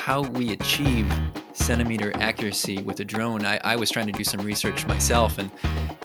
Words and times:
how 0.00 0.22
we 0.22 0.52
achieve 0.52 1.06
centimeter 1.52 2.10
accuracy 2.16 2.82
with 2.82 2.98
a 3.00 3.04
drone. 3.04 3.44
I, 3.44 3.60
I 3.62 3.76
was 3.76 3.90
trying 3.90 4.06
to 4.06 4.12
do 4.12 4.24
some 4.24 4.40
research 4.40 4.86
myself, 4.86 5.38
and 5.38 5.50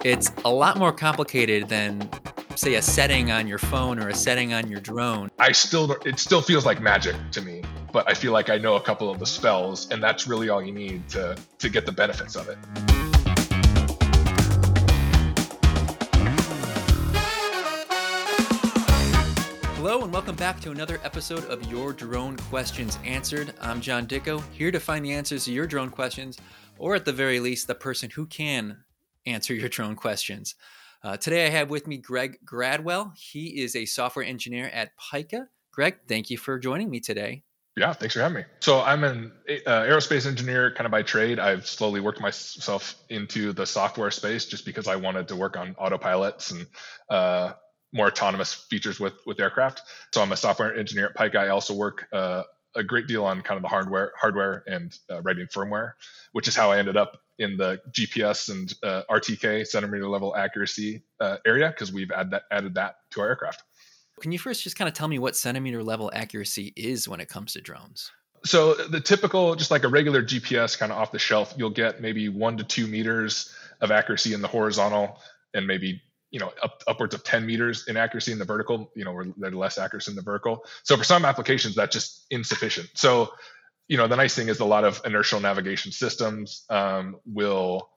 it's 0.04 0.32
a 0.44 0.52
lot 0.52 0.78
more 0.78 0.92
complicated 0.92 1.70
than 1.70 2.10
say 2.56 2.76
a 2.76 2.82
setting 2.82 3.32
on 3.32 3.48
your 3.48 3.58
phone 3.58 4.00
or 4.00 4.10
a 4.10 4.14
setting 4.14 4.54
on 4.54 4.68
your 4.68 4.80
drone. 4.80 5.32
I 5.40 5.52
still 5.52 5.94
it 6.06 6.20
still 6.20 6.42
feels 6.42 6.66
like 6.66 6.82
magic 6.82 7.16
to 7.32 7.42
me, 7.42 7.64
but 7.92 8.10
I 8.10 8.14
feel 8.14 8.32
like 8.32 8.50
I 8.50 8.58
know 8.58 8.76
a 8.76 8.82
couple 8.82 9.10
of 9.10 9.20
the 9.20 9.26
spells 9.26 9.90
and 9.92 10.02
that's 10.04 10.28
really 10.28 10.50
all 10.50 10.64
you 10.64 10.72
need 10.72 11.08
to 11.10 11.38
to 11.60 11.70
get 11.70 11.86
the 11.86 11.92
benefits 11.92 12.36
of 12.36 12.50
it. 12.50 12.95
Hello 19.96 20.04
and 20.04 20.14
welcome 20.14 20.36
back 20.36 20.60
to 20.60 20.72
another 20.72 21.00
episode 21.06 21.46
of 21.46 21.72
Your 21.72 21.94
Drone 21.94 22.36
Questions 22.36 23.00
Answered. 23.06 23.54
I'm 23.62 23.80
John 23.80 24.06
Dickow, 24.06 24.44
here 24.52 24.70
to 24.70 24.78
find 24.78 25.06
the 25.06 25.14
answers 25.14 25.46
to 25.46 25.54
your 25.54 25.66
drone 25.66 25.90
questions, 25.90 26.38
or 26.78 26.96
at 26.96 27.06
the 27.06 27.14
very 27.14 27.40
least, 27.40 27.68
the 27.68 27.76
person 27.76 28.10
who 28.10 28.26
can 28.26 28.84
answer 29.26 29.54
your 29.54 29.70
drone 29.70 29.96
questions. 29.96 30.56
Uh, 31.02 31.16
today 31.16 31.46
I 31.46 31.50
have 31.50 31.70
with 31.70 31.88
me 31.88 31.96
Greg 31.96 32.40
Gradwell. 32.44 33.14
He 33.16 33.64
is 33.64 33.74
a 33.74 33.86
software 33.86 34.26
engineer 34.26 34.68
at 34.74 34.92
Pyka. 34.98 35.48
Greg, 35.72 35.96
thank 36.10 36.30
you 36.30 36.38
for 36.38 36.60
joining 36.60 36.90
me 36.90 37.00
today. 37.00 37.44
Yeah, 37.78 37.94
thanks 37.94 38.16
for 38.16 38.22
having 38.22 38.40
me. 38.40 38.44
So 38.60 38.82
I'm 38.82 39.06
an 39.06 39.32
uh, 39.66 39.70
aerospace 39.70 40.26
engineer 40.26 40.74
kind 40.74 40.86
of 40.86 40.92
by 40.92 41.04
trade. 41.04 41.40
I've 41.40 41.66
slowly 41.66 42.02
worked 42.02 42.20
myself 42.20 42.96
into 43.08 43.54
the 43.54 43.66
software 43.66 44.12
space 44.12 44.46
just 44.46 44.66
because 44.66 44.90
I 44.90 44.98
wanted 44.98 45.30
to 45.30 45.38
work 45.38 45.56
on 45.56 45.74
autopilots 45.76 46.52
and 46.52 46.68
uh, 47.10 47.54
more 47.94 48.08
autonomous 48.08 48.54
features 48.54 49.00
with 49.00 49.14
with 49.26 49.40
aircraft. 49.40 49.82
So 50.14 50.22
I'm 50.22 50.32
a 50.32 50.38
software 50.38 50.76
engineer 50.76 51.08
at 51.08 51.16
Pyka. 51.16 51.38
I 51.38 51.50
also 51.50 51.74
work 51.74 52.08
uh, 52.12 52.44
a 52.76 52.84
great 52.84 53.08
deal 53.08 53.24
on 53.24 53.42
kind 53.42 53.58
of 53.58 53.62
the 53.62 53.70
hardware, 53.70 54.12
hardware 54.20 54.64
and 54.68 54.98
uh, 55.10 55.22
writing 55.22 55.48
firmware, 55.48 55.94
which 56.34 56.48
is 56.48 56.56
how 56.56 56.72
I 56.72 56.78
ended 56.78 56.98
up 56.98 57.22
in 57.40 57.58
the 57.58 57.82
GPS 57.92 58.50
and 58.50 58.74
uh, 58.84 59.04
RTK 59.10 59.66
centimeter 59.66 60.08
level 60.08 60.36
accuracy 60.36 61.04
uh, 61.20 61.38
area 61.46 61.70
because 61.70 61.92
we've 61.92 62.12
add 62.12 62.32
that, 62.32 62.44
added 62.52 62.76
that 62.76 62.98
to 63.12 63.22
our 63.22 63.28
aircraft. 63.30 63.64
Can 64.22 64.32
you 64.32 64.40
first 64.40 64.64
just 64.64 64.78
kind 64.78 64.88
of 64.88 64.94
tell 64.94 65.08
me 65.08 65.20
what 65.20 65.36
centimeter 65.36 65.84
level 65.84 66.12
accuracy 66.14 66.74
is 66.76 67.08
when 67.08 67.20
it 67.20 67.28
comes 67.28 67.54
to 67.54 67.62
drones? 67.62 68.12
So 68.46 68.76
the 68.76 69.02
typical, 69.02 69.56
just 69.56 69.72
like 69.72 69.84
a 69.84 69.88
regular 69.88 70.22
GPS, 70.22 70.78
kind 70.78 70.92
of 70.92 70.98
off 70.98 71.12
the 71.12 71.20
shelf, 71.20 71.54
you'll 71.58 71.72
get 71.72 72.00
maybe 72.00 72.30
one 72.30 72.58
to 72.58 72.64
two 72.64 72.88
meters 72.88 73.54
of 73.82 73.92
accuracy 73.92 74.34
in 74.34 74.42
the 74.42 74.48
horizontal, 74.48 75.20
and 75.54 75.66
maybe 75.66 76.02
you 76.36 76.42
know 76.42 76.52
up, 76.62 76.84
upwards 76.86 77.16
of 77.16 77.24
10 77.24 77.46
meters 77.46 77.88
in 77.88 77.96
accuracy 77.96 78.34
in 78.34 78.40
the 78.40 78.46
vertical. 78.46 78.92
You 78.94 79.06
know, 79.06 79.14
where 79.14 79.26
they're 79.38 79.52
less 79.52 79.78
accurate 79.78 80.10
in 80.10 80.16
the 80.16 80.22
vertical. 80.22 80.66
So 80.84 80.98
for 80.98 81.06
some 81.06 81.24
applications, 81.24 81.76
that's 81.76 81.94
just 81.94 82.26
insufficient. 82.30 82.90
So 82.94 83.32
you 83.88 83.96
know 83.96 84.08
the 84.08 84.18
nice 84.18 84.36
thing 84.36 84.50
is 84.50 84.60
a 84.60 84.66
lot 84.66 84.84
of 84.84 85.02
inertial 85.06 85.40
navigation 85.40 85.94
systems 85.94 86.66
um, 86.70 87.16
will 87.26 87.90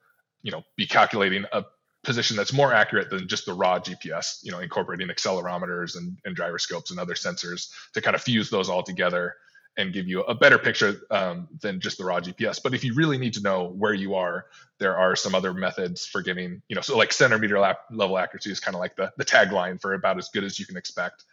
you 0.43 0.53
know 0.53 0.63
be 0.77 0.87
calculating 0.87 1.47
a 1.53 1.65
position 2.05 2.37
that's 2.37 2.53
more 2.53 2.73
accurate 2.73 3.11
than 3.11 3.27
just 3.27 3.45
the 3.45 3.53
raw 3.53 3.81
gps 3.81 4.39
you 4.45 4.53
know 4.53 4.61
incorporating 4.61 5.09
accelerometers 5.09 5.97
and, 5.97 6.17
and 6.25 6.37
gyroscopes 6.37 6.91
and 6.93 7.01
other 7.01 7.15
sensors 7.15 7.71
to 7.93 8.01
kind 8.01 8.15
of 8.15 8.23
fuse 8.23 8.51
those 8.51 8.69
all 8.69 8.85
together 8.85 9.35
and 9.79 9.93
give 9.93 10.09
you 10.09 10.21
a 10.23 10.35
better 10.35 10.59
picture 10.59 11.01
um, 11.11 11.49
than 11.61 11.81
just 11.81 11.97
the 11.99 12.05
raw 12.05 12.21
gps 12.21 12.63
but 12.63 12.75
if 12.75 12.85
you 12.85 12.95
really 12.95 13.17
need 13.17 13.33
to 13.33 13.41
know 13.41 13.69
where 13.69 13.95
you 13.95 14.15
are 14.15 14.47
there 14.79 14.99
are 14.99 15.17
some 15.17 15.35
other 15.35 15.55
methods 15.55 16.05
for 16.05 16.21
getting 16.21 16.61
you 16.69 16.75
know 16.77 16.83
so 16.83 16.97
like 16.97 17.13
centimeter 17.13 17.59
level 17.91 18.19
accuracy 18.19 18.51
is 18.51 18.61
kind 18.61 18.75
of 18.75 18.81
like 18.81 18.97
the, 18.97 19.11
the 19.17 19.25
tagline 19.25 19.81
for 19.81 19.95
about 19.95 20.19
as 20.19 20.29
good 20.29 20.45
as 20.45 20.59
you 20.59 20.67
can 20.67 20.77
expect 20.77 21.25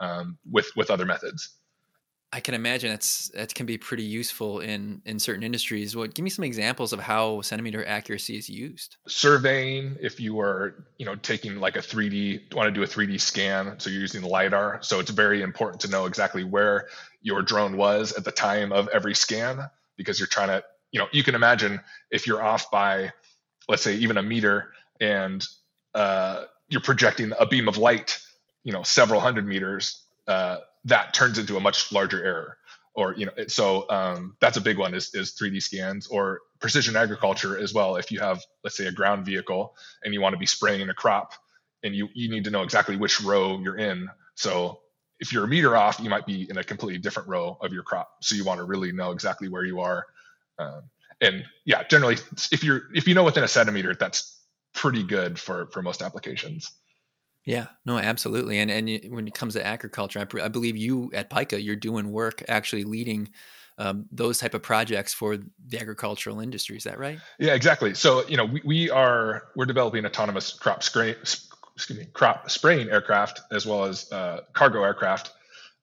um, 0.00 0.38
with 0.50 0.70
with 0.76 0.90
other 0.90 1.06
methods 1.06 1.56
I 2.34 2.40
can 2.40 2.54
imagine 2.54 2.90
that's 2.90 3.28
that 3.28 3.54
can 3.54 3.64
be 3.64 3.78
pretty 3.78 4.02
useful 4.02 4.58
in 4.58 5.00
in 5.06 5.20
certain 5.20 5.44
industries. 5.44 5.94
What 5.94 6.14
give 6.14 6.24
me 6.24 6.30
some 6.30 6.44
examples 6.44 6.92
of 6.92 6.98
how 6.98 7.42
centimeter 7.42 7.86
accuracy 7.86 8.36
is 8.36 8.50
used? 8.50 8.96
Surveying, 9.06 9.96
if 10.00 10.18
you 10.18 10.40
are 10.40 10.74
you 10.98 11.06
know 11.06 11.14
taking 11.14 11.60
like 11.60 11.76
a 11.76 11.78
3D 11.78 12.52
want 12.52 12.66
to 12.66 12.72
do 12.72 12.82
a 12.82 12.86
3D 12.88 13.20
scan, 13.20 13.78
so 13.78 13.88
you're 13.88 14.00
using 14.00 14.22
lidar, 14.22 14.80
so 14.82 14.98
it's 14.98 15.12
very 15.12 15.42
important 15.42 15.80
to 15.82 15.88
know 15.88 16.06
exactly 16.06 16.42
where 16.42 16.88
your 17.22 17.40
drone 17.40 17.76
was 17.76 18.12
at 18.14 18.24
the 18.24 18.32
time 18.32 18.72
of 18.72 18.88
every 18.88 19.14
scan 19.14 19.70
because 19.96 20.18
you're 20.18 20.26
trying 20.26 20.48
to 20.48 20.64
you 20.90 20.98
know 20.98 21.06
you 21.12 21.22
can 21.22 21.36
imagine 21.36 21.80
if 22.10 22.26
you're 22.26 22.42
off 22.42 22.68
by 22.68 23.12
let's 23.68 23.84
say 23.84 23.94
even 23.94 24.16
a 24.16 24.22
meter 24.24 24.72
and 25.00 25.46
uh, 25.94 26.46
you're 26.68 26.80
projecting 26.80 27.32
a 27.38 27.46
beam 27.46 27.68
of 27.68 27.78
light 27.78 28.18
you 28.64 28.72
know 28.72 28.82
several 28.82 29.20
hundred 29.20 29.46
meters 29.46 30.02
uh, 30.26 30.56
that 30.84 31.14
turns 31.14 31.38
into 31.38 31.56
a 31.56 31.60
much 31.60 31.92
larger 31.92 32.24
error. 32.24 32.58
Or 32.96 33.14
you 33.14 33.26
know 33.26 33.32
so 33.48 33.90
um, 33.90 34.36
that's 34.40 34.56
a 34.56 34.60
big 34.60 34.78
one 34.78 34.94
is, 34.94 35.12
is 35.14 35.34
3d 35.34 35.60
scans 35.62 36.06
or 36.06 36.40
precision 36.60 36.94
agriculture 36.94 37.58
as 37.58 37.74
well. 37.74 37.96
If 37.96 38.12
you 38.12 38.20
have 38.20 38.40
let's 38.62 38.76
say 38.76 38.86
a 38.86 38.92
ground 38.92 39.26
vehicle 39.26 39.74
and 40.04 40.14
you 40.14 40.20
want 40.20 40.34
to 40.34 40.38
be 40.38 40.46
spraying 40.46 40.80
in 40.80 40.90
a 40.90 40.94
crop 40.94 41.32
and 41.82 41.94
you 41.94 42.08
you 42.14 42.30
need 42.30 42.44
to 42.44 42.50
know 42.50 42.62
exactly 42.62 42.96
which 42.96 43.20
row 43.20 43.58
you're 43.58 43.78
in. 43.78 44.08
So 44.36 44.80
if 45.18 45.32
you're 45.32 45.44
a 45.44 45.48
meter 45.48 45.76
off 45.76 45.98
you 45.98 46.08
might 46.08 46.24
be 46.24 46.48
in 46.48 46.56
a 46.56 46.62
completely 46.62 47.00
different 47.00 47.28
row 47.28 47.58
of 47.60 47.72
your 47.72 47.82
crop. 47.82 48.10
So 48.22 48.36
you 48.36 48.44
want 48.44 48.58
to 48.58 48.64
really 48.64 48.92
know 48.92 49.10
exactly 49.10 49.48
where 49.48 49.64
you 49.64 49.80
are. 49.80 50.06
Um, 50.60 50.82
and 51.20 51.44
yeah 51.64 51.82
generally 51.84 52.16
if 52.52 52.62
you're 52.62 52.82
if 52.94 53.08
you 53.08 53.14
know 53.14 53.24
within 53.24 53.42
a 53.44 53.48
centimeter 53.48 53.94
that's 53.94 54.38
pretty 54.72 55.02
good 55.02 55.38
for 55.38 55.66
for 55.72 55.82
most 55.82 56.02
applications 56.02 56.70
yeah, 57.44 57.66
no, 57.84 57.98
absolutely. 57.98 58.58
And 58.58 58.70
and 58.70 59.12
when 59.12 59.28
it 59.28 59.34
comes 59.34 59.54
to 59.54 59.64
agriculture, 59.64 60.20
I, 60.20 60.44
I 60.44 60.48
believe 60.48 60.76
you 60.76 61.10
at 61.12 61.30
Pyka, 61.30 61.62
you're 61.62 61.76
doing 61.76 62.10
work 62.10 62.42
actually 62.48 62.84
leading 62.84 63.28
um, 63.76 64.06
those 64.10 64.38
type 64.38 64.54
of 64.54 64.62
projects 64.62 65.12
for 65.12 65.36
the 65.36 65.78
agricultural 65.78 66.40
industry. 66.40 66.76
Is 66.76 66.84
that 66.84 66.98
right? 66.98 67.18
Yeah, 67.38 67.54
exactly. 67.54 67.94
So 67.94 68.26
you 68.28 68.36
know, 68.36 68.46
we, 68.46 68.62
we 68.64 68.90
are 68.90 69.48
we're 69.56 69.66
developing 69.66 70.06
autonomous 70.06 70.52
crop 70.52 70.82
spray, 70.82 71.10
excuse 71.10 71.98
me, 71.98 72.06
crop 72.12 72.50
spraying 72.50 72.88
aircraft 72.88 73.42
as 73.52 73.66
well 73.66 73.84
as 73.84 74.10
uh, 74.10 74.40
cargo 74.54 74.82
aircraft. 74.82 75.32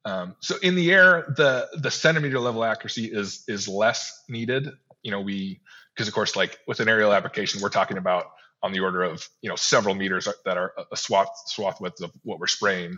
Um, 0.04 0.36
so 0.40 0.56
in 0.64 0.74
the 0.74 0.92
air, 0.92 1.32
the 1.38 1.68
the 1.76 1.92
centimeter 1.92 2.40
level 2.40 2.64
accuracy 2.64 3.06
is 3.06 3.44
is 3.48 3.68
less 3.68 4.24
needed. 4.28 4.72
You 5.04 5.12
know, 5.12 5.22
we 5.22 5.62
because 5.94 6.08
of 6.08 6.14
course, 6.16 6.36
like 6.36 6.58
with 6.68 6.80
an 6.80 6.90
aerial 6.90 7.14
application, 7.14 7.62
we're 7.62 7.70
talking 7.70 7.98
about 7.98 8.32
on 8.64 8.72
the 8.72 8.80
order 8.80 9.04
of 9.04 9.28
you 9.42 9.50
know 9.50 9.56
several 9.56 9.96
meters 9.96 10.28
that 10.46 10.58
are 10.58 10.74
a 10.92 10.98
swath 10.98 11.30
swath 11.48 11.82
width 11.82 12.02
of 12.02 12.12
what 12.24 12.40
we're 12.40 12.48
spraying. 12.48 12.98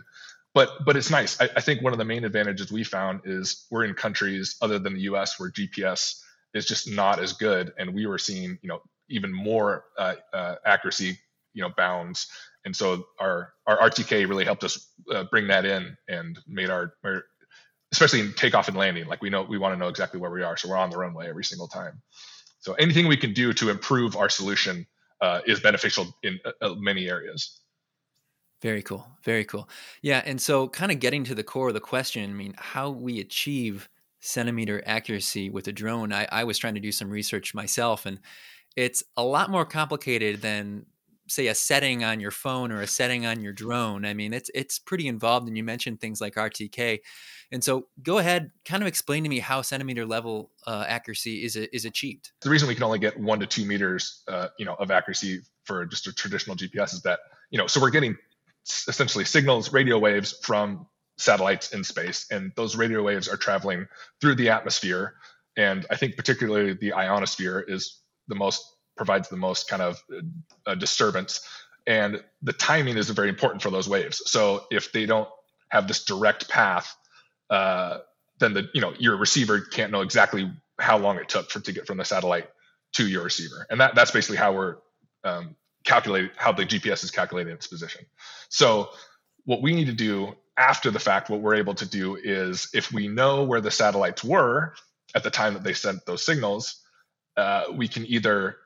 But 0.54 0.84
but 0.84 0.96
it's 0.96 1.10
nice. 1.10 1.40
I, 1.40 1.48
I, 1.56 1.60
think 1.60 1.82
one 1.82 1.92
of 1.92 1.98
the 1.98 2.04
main 2.04 2.24
advantages 2.24 2.70
we 2.70 2.84
found 2.84 3.22
is 3.24 3.66
we're 3.70 3.84
in 3.84 3.94
countries 3.94 4.56
other 4.62 4.78
than 4.78 4.94
the 4.94 5.00
us 5.00 5.38
where 5.38 5.50
gps 5.50 6.20
is 6.54 6.64
just 6.64 6.88
not 6.88 7.18
as 7.18 7.32
good 7.32 7.72
and 7.76 7.92
we 7.92 8.06
were 8.06 8.18
seeing 8.18 8.58
you 8.62 8.68
know 8.68 8.80
even 9.08 9.32
more 9.32 9.84
uh, 9.98 10.14
uh, 10.32 10.54
accuracy 10.64 11.18
you 11.54 11.62
know 11.62 11.70
bounds. 11.76 12.28
And 12.64 12.74
so 12.74 13.04
our 13.18 13.52
our 13.66 13.78
rtk 13.90 14.28
really 14.28 14.44
helped 14.44 14.64
us 14.64 14.88
uh, 15.12 15.24
bring 15.24 15.48
that 15.48 15.64
in 15.64 15.96
and 16.08 16.38
made 16.46 16.70
our, 16.70 16.94
our 17.04 17.24
especially 17.90 18.20
in 18.20 18.32
takeoff 18.34 18.68
and 18.68 18.76
landing 18.76 19.06
like 19.06 19.22
we 19.22 19.30
know 19.30 19.42
we 19.42 19.58
want 19.58 19.74
to 19.74 19.78
know 19.78 19.88
exactly 19.88 20.20
where 20.20 20.30
we 20.30 20.42
are 20.42 20.56
so 20.56 20.68
we're 20.68 20.76
on 20.76 20.90
the 20.90 20.96
runway 20.96 21.28
every 21.28 21.44
single 21.44 21.68
time. 21.68 22.00
So 22.60 22.74
anything 22.74 23.08
we 23.08 23.16
can 23.16 23.34
do 23.34 23.52
to 23.54 23.70
improve 23.70 24.16
our 24.16 24.28
solution 24.28 24.86
uh, 25.24 25.40
is 25.46 25.58
beneficial 25.60 26.14
in 26.22 26.38
uh, 26.44 26.50
uh, 26.60 26.74
many 26.74 27.08
areas. 27.08 27.60
Very 28.60 28.82
cool. 28.82 29.06
Very 29.24 29.44
cool. 29.44 29.68
Yeah. 30.02 30.22
And 30.26 30.40
so, 30.40 30.68
kind 30.68 30.92
of 30.92 31.00
getting 31.00 31.24
to 31.24 31.34
the 31.34 31.42
core 31.42 31.68
of 31.68 31.74
the 31.74 31.80
question, 31.80 32.30
I 32.30 32.34
mean, 32.34 32.54
how 32.58 32.90
we 32.90 33.20
achieve 33.20 33.88
centimeter 34.20 34.82
accuracy 34.86 35.48
with 35.48 35.66
a 35.68 35.72
drone, 35.72 36.12
I, 36.12 36.26
I 36.30 36.44
was 36.44 36.58
trying 36.58 36.74
to 36.74 36.80
do 36.80 36.92
some 36.92 37.10
research 37.10 37.54
myself, 37.54 38.04
and 38.04 38.20
it's 38.76 39.02
a 39.16 39.24
lot 39.24 39.50
more 39.50 39.64
complicated 39.64 40.42
than 40.42 40.86
say 41.28 41.46
a 41.46 41.54
setting 41.54 42.04
on 42.04 42.20
your 42.20 42.30
phone 42.30 42.70
or 42.70 42.80
a 42.80 42.86
setting 42.86 43.26
on 43.26 43.40
your 43.40 43.52
drone. 43.52 44.04
I 44.04 44.14
mean, 44.14 44.32
it's 44.32 44.50
it's 44.54 44.78
pretty 44.78 45.08
involved 45.08 45.48
and 45.48 45.56
you 45.56 45.64
mentioned 45.64 46.00
things 46.00 46.20
like 46.20 46.34
RTK. 46.34 47.00
And 47.52 47.62
so 47.62 47.86
go 48.02 48.18
ahead, 48.18 48.50
kind 48.64 48.82
of 48.82 48.86
explain 48.86 49.22
to 49.22 49.28
me 49.28 49.38
how 49.38 49.62
centimeter 49.62 50.04
level 50.04 50.50
uh, 50.66 50.84
accuracy 50.88 51.44
is 51.44 51.56
is 51.56 51.84
achieved. 51.84 52.32
The 52.42 52.50
reason 52.50 52.68
we 52.68 52.74
can 52.74 52.84
only 52.84 52.98
get 52.98 53.18
1 53.18 53.40
to 53.40 53.46
2 53.46 53.64
meters 53.64 54.22
uh, 54.28 54.48
you 54.58 54.64
know 54.64 54.74
of 54.74 54.90
accuracy 54.90 55.40
for 55.64 55.86
just 55.86 56.06
a 56.06 56.12
traditional 56.12 56.56
GPS 56.56 56.92
is 56.92 57.02
that, 57.02 57.20
you 57.50 57.58
know, 57.58 57.66
so 57.66 57.80
we're 57.80 57.90
getting 57.90 58.16
essentially 58.86 59.24
signals, 59.24 59.72
radio 59.72 59.98
waves 59.98 60.38
from 60.42 60.86
satellites 61.16 61.72
in 61.72 61.84
space 61.84 62.26
and 62.30 62.52
those 62.56 62.76
radio 62.76 63.02
waves 63.02 63.28
are 63.28 63.36
traveling 63.36 63.86
through 64.20 64.34
the 64.34 64.48
atmosphere 64.48 65.14
and 65.56 65.86
I 65.90 65.96
think 65.96 66.16
particularly 66.16 66.74
the 66.74 66.92
ionosphere 66.92 67.64
is 67.66 68.00
the 68.28 68.34
most 68.34 68.73
provides 68.96 69.28
the 69.28 69.36
most 69.36 69.68
kind 69.68 69.82
of 69.82 70.02
uh, 70.66 70.74
disturbance. 70.74 71.46
And 71.86 72.22
the 72.42 72.52
timing 72.52 72.96
is 72.96 73.10
very 73.10 73.28
important 73.28 73.62
for 73.62 73.70
those 73.70 73.88
waves. 73.88 74.22
So 74.30 74.64
if 74.70 74.92
they 74.92 75.06
don't 75.06 75.28
have 75.68 75.86
this 75.88 76.04
direct 76.04 76.48
path 76.48 76.94
uh, 77.50 77.98
then 78.38 78.54
the 78.54 78.68
you 78.74 78.80
know 78.80 78.92
your 78.98 79.16
receiver 79.16 79.60
can't 79.60 79.92
know 79.92 80.00
exactly 80.00 80.50
how 80.78 80.98
long 80.98 81.16
it 81.18 81.28
took 81.28 81.50
for 81.50 81.60
to 81.60 81.72
get 81.72 81.86
from 81.86 81.98
the 81.98 82.04
satellite 82.04 82.48
to 82.94 83.06
your 83.06 83.22
receiver. 83.22 83.66
And 83.70 83.80
that 83.80 83.94
that's 83.94 84.10
basically 84.10 84.36
how 84.36 84.52
we're 84.52 84.76
um, 85.22 85.56
calculating 85.84 86.30
how 86.36 86.52
the 86.52 86.64
gps 86.64 87.04
is 87.04 87.10
calculating 87.10 87.52
its 87.52 87.66
position. 87.66 88.04
So 88.48 88.90
what 89.44 89.62
we 89.62 89.74
need 89.74 89.86
to 89.86 89.92
do 89.92 90.34
after 90.56 90.90
the 90.90 90.98
fact 90.98 91.30
what 91.30 91.40
we're 91.40 91.56
able 91.56 91.74
to 91.74 91.86
do 91.86 92.16
is 92.16 92.68
if 92.72 92.92
we 92.92 93.08
know 93.08 93.44
where 93.44 93.60
the 93.60 93.70
satellites 93.70 94.24
were 94.24 94.74
at 95.14 95.22
the 95.22 95.30
time 95.30 95.54
that 95.54 95.62
they 95.62 95.74
sent 95.74 96.04
those 96.06 96.24
signals, 96.24 96.80
uh, 97.36 97.64
we 97.72 97.88
can 97.88 98.06
either 98.06 98.56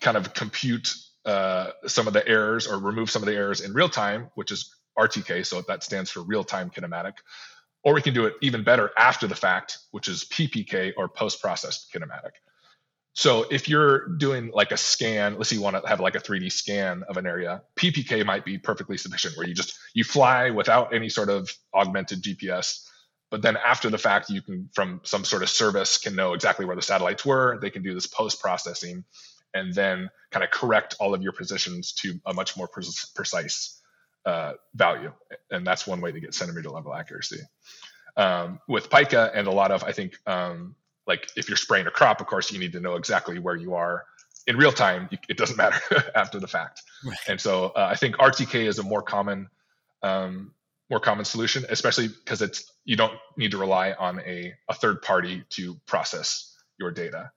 kind 0.00 0.16
of 0.16 0.32
compute 0.34 0.94
uh, 1.24 1.70
some 1.86 2.06
of 2.06 2.12
the 2.12 2.26
errors 2.26 2.66
or 2.66 2.78
remove 2.78 3.10
some 3.10 3.22
of 3.22 3.26
the 3.26 3.34
errors 3.34 3.60
in 3.60 3.72
real 3.72 3.88
time, 3.88 4.30
which 4.34 4.50
is 4.50 4.74
RTK, 4.98 5.44
so 5.46 5.60
that 5.62 5.82
stands 5.82 6.10
for 6.10 6.20
real 6.20 6.44
time 6.44 6.70
kinematic, 6.70 7.14
or 7.82 7.94
we 7.94 8.02
can 8.02 8.14
do 8.14 8.26
it 8.26 8.34
even 8.42 8.64
better 8.64 8.90
after 8.96 9.26
the 9.26 9.34
fact, 9.34 9.78
which 9.90 10.08
is 10.08 10.24
PPK 10.24 10.92
or 10.96 11.08
post 11.08 11.40
processed 11.40 11.92
kinematic. 11.92 12.32
So 13.12 13.44
if 13.50 13.68
you're 13.68 14.08
doing 14.08 14.50
like 14.54 14.72
a 14.72 14.76
scan, 14.76 15.36
let's 15.36 15.50
say 15.50 15.56
you 15.56 15.62
want 15.62 15.82
to 15.82 15.88
have 15.88 16.00
like 16.00 16.14
a 16.14 16.20
3D 16.20 16.52
scan 16.52 17.02
of 17.08 17.16
an 17.16 17.26
area, 17.26 17.62
PPK 17.76 18.24
might 18.24 18.44
be 18.44 18.56
perfectly 18.56 18.96
sufficient 18.96 19.36
where 19.36 19.46
you 19.46 19.54
just 19.54 19.76
you 19.94 20.04
fly 20.04 20.50
without 20.50 20.94
any 20.94 21.08
sort 21.08 21.28
of 21.28 21.52
augmented 21.74 22.22
GPS. 22.22 22.86
But 23.30 23.42
then 23.42 23.56
after 23.56 23.90
the 23.90 23.98
fact, 23.98 24.30
you 24.30 24.42
can 24.42 24.68
from 24.72 25.00
some 25.04 25.24
sort 25.24 25.42
of 25.42 25.48
service 25.48 25.98
can 25.98 26.14
know 26.14 26.34
exactly 26.34 26.64
where 26.66 26.76
the 26.76 26.82
satellites 26.82 27.24
were. 27.26 27.58
They 27.60 27.70
can 27.70 27.82
do 27.82 27.94
this 27.94 28.06
post 28.06 28.40
processing 28.40 29.04
and 29.54 29.74
then 29.74 30.10
kind 30.30 30.44
of 30.44 30.50
correct 30.50 30.96
all 31.00 31.14
of 31.14 31.22
your 31.22 31.32
positions 31.32 31.92
to 31.92 32.20
a 32.26 32.34
much 32.34 32.56
more 32.56 32.68
pre- 32.68 32.84
precise 33.14 33.80
uh, 34.26 34.52
value. 34.74 35.12
And 35.50 35.66
that's 35.66 35.86
one 35.86 36.00
way 36.00 36.12
to 36.12 36.20
get 36.20 36.34
centimeter 36.34 36.70
level 36.70 36.94
accuracy. 36.94 37.40
Um, 38.16 38.60
with 38.68 38.90
Pyka 38.90 39.30
and 39.34 39.46
a 39.46 39.50
lot 39.50 39.70
of, 39.70 39.84
I 39.84 39.92
think, 39.92 40.14
um, 40.26 40.74
like 41.06 41.28
if 41.36 41.48
you're 41.48 41.56
spraying 41.56 41.86
a 41.86 41.90
crop, 41.90 42.20
of 42.20 42.26
course, 42.26 42.52
you 42.52 42.58
need 42.58 42.72
to 42.72 42.80
know 42.80 42.96
exactly 42.96 43.38
where 43.38 43.56
you 43.56 43.74
are 43.74 44.04
in 44.46 44.56
real 44.56 44.72
time. 44.72 45.08
It 45.28 45.36
doesn't 45.36 45.56
matter 45.64 45.80
after 46.14 46.38
the 46.38 46.48
fact. 46.48 46.82
Right. 47.04 47.16
And 47.28 47.40
so 47.40 47.66
uh, 47.76 47.88
I 47.90 47.96
think 47.96 48.16
RTK 48.16 48.66
is 48.66 48.78
a 48.78 48.82
more 48.82 49.02
common, 49.02 49.48
um, 50.02 50.52
more 50.88 51.00
common 51.00 51.24
solution, 51.24 51.64
especially 51.68 52.08
because 52.08 52.42
it's 52.42 52.70
you 52.84 52.96
don't 52.96 53.14
need 53.36 53.52
to 53.52 53.58
rely 53.58 53.92
on 53.92 54.20
a, 54.20 54.52
a 54.68 54.74
third 54.74 55.02
party 55.02 55.44
to 55.50 55.76
process 55.86 56.56
your 56.78 56.90
data 56.90 57.30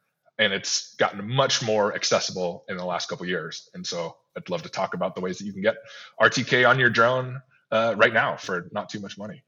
and 0.44 0.54
it's 0.54 0.94
gotten 0.96 1.28
much 1.28 1.64
more 1.64 1.96
accessible 1.96 2.66
in 2.68 2.76
the 2.76 2.86
last 2.86 3.08
couple 3.08 3.26
years. 3.26 3.70
And 3.74 3.86
so 3.88 4.18
I'd 4.36 4.50
love 4.50 4.62
to 4.64 4.70
talk 4.70 4.94
about 4.94 5.16
the 5.16 5.22
ways 5.22 5.38
that 5.38 5.46
you 5.46 5.54
can 5.54 5.62
get 5.62 5.78
RTK 6.22 6.68
on 6.70 6.80
your 6.80 6.90
drone 6.90 7.42
uh, 7.72 7.96
right 7.98 8.14
now 8.14 8.36
for 8.36 8.70
not 8.72 8.90
too 8.90 9.00
much 9.00 9.18
money. 9.18 9.44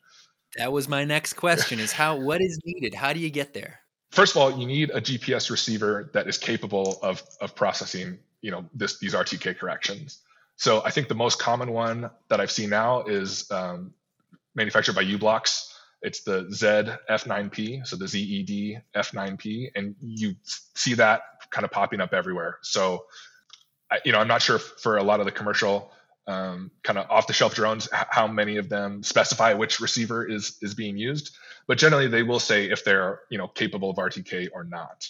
That 0.58 0.72
was 0.72 0.88
my 0.88 1.04
next 1.04 1.34
question: 1.34 1.80
is 1.80 1.92
how 1.92 2.16
what 2.16 2.42
is 2.42 2.60
needed? 2.66 2.94
How 2.94 3.12
do 3.12 3.20
you 3.20 3.30
get 3.30 3.54
there? 3.54 3.82
First 4.12 4.36
of 4.36 4.42
all, 4.42 4.58
you 4.58 4.66
need 4.66 4.90
a 4.92 5.02
GPS 5.02 5.52
receiver 5.52 6.10
that 6.14 6.28
is 6.28 6.38
capable 6.38 6.98
of 7.04 7.22
of 7.42 7.56
processing, 7.56 8.20
you 8.42 8.52
know, 8.52 8.66
this 8.74 8.98
these 9.00 9.14
RTK 9.14 9.58
corrections. 9.58 10.22
So 10.56 10.82
I 10.86 10.92
think 10.92 11.10
the 11.10 11.16
most 11.16 11.40
common 11.40 11.74
one 11.74 12.10
that 12.30 12.40
I've 12.40 12.52
seen 12.52 12.70
now 12.70 13.04
is 13.04 13.52
um, 13.52 13.94
manufactured 14.56 14.96
by 14.96 15.02
u-blox 15.02 15.75
it's 16.06 16.22
the 16.22 16.48
Z 16.54 16.68
F9P, 17.10 17.86
so 17.86 17.96
the 17.96 18.08
ZED 18.08 18.84
F9P, 18.96 19.72
and 19.76 19.96
you 20.00 20.36
see 20.44 20.94
that 20.94 21.22
kind 21.50 21.66
of 21.66 21.72
popping 21.72 22.00
up 22.00 22.14
everywhere. 22.14 22.60
So, 22.62 23.06
I, 23.92 24.00
you 24.06 24.12
know, 24.12 24.20
I'm 24.20 24.28
not 24.28 24.44
sure 24.44 24.60
for 24.60 24.98
a 24.98 25.04
lot 25.04 25.20
of 25.20 25.26
the 25.26 25.32
commercial 25.32 25.92
um, 26.28 26.72
kind 26.84 27.00
of 27.00 27.10
off-the-shelf 27.10 27.54
drones 27.56 27.90
how 27.92 28.28
many 28.28 28.58
of 28.58 28.70
them 28.70 29.04
specify 29.04 29.54
which 29.54 29.80
receiver 29.80 30.26
is 30.26 30.58
is 30.62 30.76
being 30.76 30.98
used, 30.98 31.36
but 31.68 31.80
generally 31.80 32.08
they 32.08 32.24
will 32.24 32.40
say 32.40 32.70
if 32.70 32.86
they're 32.86 33.22
you 33.30 33.40
know 33.40 33.48
capable 33.48 33.90
of 33.90 33.98
RTK 33.98 34.50
or 34.54 34.64
not. 34.64 35.08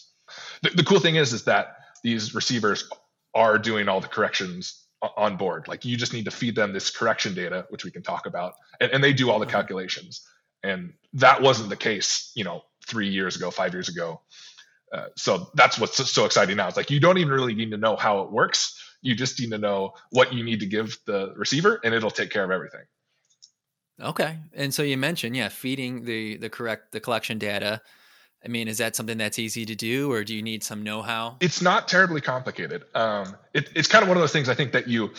The, 0.61 0.69
the 0.69 0.83
cool 0.83 0.99
thing 1.01 1.15
is 1.15 1.33
is 1.33 1.43
that 1.43 1.75
these 2.03 2.33
receivers 2.33 2.89
are 3.33 3.59
doing 3.59 3.89
all 3.89 3.99
the 3.99 4.07
corrections 4.07 4.81
on 5.17 5.35
board. 5.35 5.67
Like 5.67 5.83
you 5.83 5.97
just 5.97 6.13
need 6.13 6.25
to 6.25 6.31
feed 6.31 6.55
them 6.55 6.71
this 6.71 6.89
correction 6.89 7.33
data, 7.33 7.65
which 7.69 7.83
we 7.83 7.91
can 7.91 8.01
talk 8.01 8.25
about, 8.25 8.53
and, 8.79 8.91
and 8.91 9.03
they 9.03 9.11
do 9.11 9.29
all 9.29 9.39
the 9.39 9.45
mm-hmm. 9.45 9.51
calculations 9.51 10.25
and 10.65 10.93
that 11.13 11.41
wasn't 11.41 11.69
the 11.69 11.75
case 11.75 12.31
you 12.35 12.43
know 12.43 12.63
three 12.87 13.09
years 13.09 13.35
ago 13.35 13.51
five 13.51 13.73
years 13.73 13.89
ago. 13.89 14.21
Uh, 14.93 15.07
so 15.17 15.49
that's 15.55 15.79
what's 15.79 16.11
so 16.11 16.25
exciting 16.25 16.57
now. 16.57 16.67
It's 16.67 16.77
like 16.77 16.91
you 16.91 16.99
don't 16.99 17.17
even 17.17 17.33
really 17.33 17.55
need 17.55 17.71
to 17.71 17.77
know 17.77 17.95
how 17.95 18.21
it 18.21 18.31
works. 18.31 18.81
You 19.01 19.15
just 19.15 19.39
need 19.39 19.51
to 19.51 19.57
know 19.57 19.93
what 20.11 20.33
you 20.33 20.43
need 20.43 20.59
to 20.61 20.65
give 20.65 20.97
the 21.05 21.33
receiver 21.35 21.79
and 21.83 21.93
it'll 21.93 22.11
take 22.11 22.29
care 22.29 22.43
of 22.43 22.51
everything. 22.51 22.83
Okay. 24.01 24.37
And 24.53 24.73
so 24.73 24.83
you 24.83 24.97
mentioned 24.97 25.35
yeah 25.35 25.49
feeding 25.49 26.05
the 26.05 26.37
the 26.37 26.49
correct 26.49 26.91
the 26.91 26.99
collection 26.99 27.37
data. 27.37 27.81
I 28.43 28.47
mean, 28.47 28.67
is 28.67 28.77
that 28.77 28.95
something 28.95 29.17
that's 29.17 29.39
easy 29.39 29.65
to 29.65 29.75
do, 29.75 30.11
or 30.11 30.23
do 30.23 30.35
you 30.35 30.43
need 30.43 30.63
some 30.63 30.83
know-how? 30.83 31.37
It's 31.41 31.63
not 31.63 31.87
terribly 31.87 32.21
complicated. 32.21 32.83
Um, 32.93 33.35
it, 33.55 33.71
it's 33.73 33.87
kind 33.87 34.03
of 34.03 34.07
one 34.07 34.17
of 34.17 34.21
those 34.21 34.31
things 34.31 34.49
I 34.49 34.53
think 34.53 34.71
that 34.73 34.87
you 34.87 35.13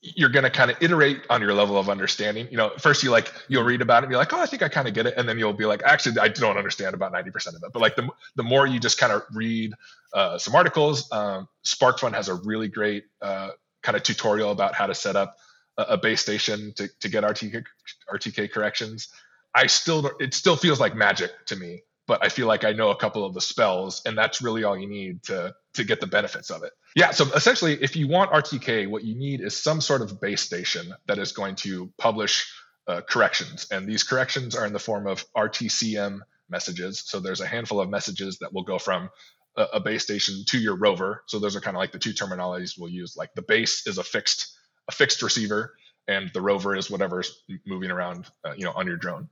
you're 0.00 0.28
going 0.28 0.44
to 0.44 0.50
kind 0.50 0.70
of 0.70 0.76
iterate 0.80 1.22
on 1.30 1.40
your 1.40 1.54
level 1.54 1.78
of 1.78 1.88
understanding. 1.88 2.48
You 2.50 2.56
know, 2.56 2.72
first 2.78 3.02
you 3.02 3.10
like 3.10 3.32
you'll 3.48 3.64
read 3.64 3.82
about 3.82 4.02
it 4.02 4.06
and 4.06 4.10
be 4.10 4.16
like, 4.16 4.32
oh, 4.32 4.40
I 4.40 4.46
think 4.46 4.62
I 4.62 4.68
kind 4.68 4.88
of 4.88 4.94
get 4.94 5.06
it, 5.06 5.14
and 5.16 5.28
then 5.28 5.38
you'll 5.38 5.52
be 5.52 5.66
like, 5.66 5.82
actually, 5.84 6.18
I 6.18 6.28
don't 6.28 6.56
understand 6.56 6.94
about 6.94 7.12
ninety 7.12 7.30
percent 7.30 7.56
of 7.56 7.62
it. 7.62 7.72
But 7.72 7.80
like 7.80 7.96
the 7.96 8.08
the 8.36 8.42
more 8.42 8.66
you 8.66 8.78
just 8.80 8.98
kind 8.98 9.12
of 9.12 9.22
read 9.32 9.74
uh, 10.12 10.38
some 10.38 10.54
articles, 10.54 11.10
um, 11.12 11.48
SparkFun 11.64 12.14
has 12.14 12.28
a 12.28 12.34
really 12.34 12.68
great 12.68 13.04
uh, 13.20 13.50
kind 13.82 13.96
of 13.96 14.02
tutorial 14.02 14.50
about 14.50 14.74
how 14.74 14.86
to 14.86 14.94
set 14.94 15.16
up 15.16 15.36
a, 15.76 15.82
a 15.82 15.96
base 15.96 16.20
station 16.20 16.72
to 16.76 16.88
to 17.00 17.08
get 17.08 17.24
RTK 17.24 17.64
RTK 18.12 18.50
corrections. 18.50 19.08
I 19.54 19.66
still 19.66 20.10
it 20.20 20.34
still 20.34 20.56
feels 20.56 20.80
like 20.80 20.94
magic 20.94 21.30
to 21.46 21.56
me 21.56 21.82
but 22.08 22.24
I 22.24 22.30
feel 22.30 22.46
like 22.48 22.64
I 22.64 22.72
know 22.72 22.88
a 22.88 22.96
couple 22.96 23.24
of 23.24 23.34
the 23.34 23.40
spells, 23.40 24.02
and 24.06 24.16
that's 24.18 24.40
really 24.42 24.64
all 24.64 24.76
you 24.76 24.88
need 24.88 25.22
to 25.24 25.54
to 25.74 25.84
get 25.84 26.00
the 26.00 26.06
benefits 26.08 26.50
of 26.50 26.64
it. 26.64 26.72
Yeah, 26.94 27.12
so 27.12 27.24
essentially, 27.34 27.74
if 27.80 27.96
you 27.96 28.08
want 28.08 28.32
RTK, 28.32 28.88
what 28.90 29.04
you 29.04 29.14
need 29.14 29.40
is 29.40 29.56
some 29.56 29.80
sort 29.80 30.02
of 30.02 30.20
base 30.20 30.42
station 30.42 30.94
that 31.06 31.18
is 31.18 31.32
going 31.32 31.56
to 31.56 31.92
publish 31.98 32.52
uh, 32.86 33.02
corrections, 33.02 33.68
and 33.70 33.86
these 33.86 34.02
corrections 34.02 34.56
are 34.56 34.66
in 34.66 34.72
the 34.72 34.78
form 34.78 35.06
of 35.06 35.24
RTCM 35.36 36.20
messages. 36.48 37.02
So 37.06 37.20
there's 37.20 37.40
a 37.40 37.46
handful 37.46 37.80
of 37.80 37.90
messages 37.90 38.38
that 38.38 38.52
will 38.52 38.64
go 38.64 38.78
from 38.78 39.10
a, 39.56 39.64
a 39.74 39.80
base 39.80 40.02
station 40.02 40.44
to 40.48 40.58
your 40.58 40.76
rover. 40.76 41.22
So 41.26 41.38
those 41.38 41.54
are 41.56 41.60
kind 41.60 41.76
of 41.76 41.80
like 41.80 41.92
the 41.92 41.98
two 41.98 42.12
terminologies 42.12 42.78
we'll 42.78 42.90
use. 42.90 43.16
Like 43.16 43.34
the 43.34 43.42
base 43.42 43.86
is 43.86 43.98
a 43.98 44.04
fixed 44.04 44.56
a 44.88 44.92
fixed 44.92 45.22
receiver, 45.22 45.74
and 46.08 46.30
the 46.32 46.40
rover 46.40 46.74
is 46.74 46.90
whatever's 46.90 47.42
moving 47.66 47.90
around, 47.90 48.26
uh, 48.44 48.54
you 48.56 48.64
know, 48.64 48.72
on 48.72 48.86
your 48.86 48.96
drone. 48.96 49.28